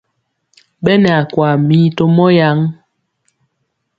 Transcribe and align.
Ɓɛ 0.83 0.93
nɛ 1.03 1.11
akwaa 1.21 1.53
mii 1.67 1.87
to 1.95 2.03
mɔ 2.15 2.25
yaŋ. 2.37 2.57